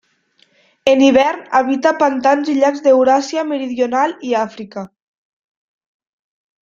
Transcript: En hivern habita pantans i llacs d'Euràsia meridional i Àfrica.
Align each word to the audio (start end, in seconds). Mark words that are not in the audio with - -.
En 0.93 1.03
hivern 1.07 1.43
habita 1.59 1.91
pantans 1.99 2.49
i 2.53 2.55
llacs 2.63 2.83
d'Euràsia 2.87 3.43
meridional 3.51 4.17
i 4.31 4.35
Àfrica. 4.41 4.87